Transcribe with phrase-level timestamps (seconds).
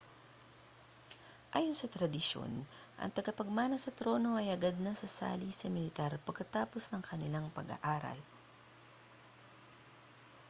[1.57, 2.49] ayon sa tradisyon
[2.99, 8.17] ang tagapagmana sa trono ay agad na sasali sa militar pagkatapos ng kanilang pag-aaral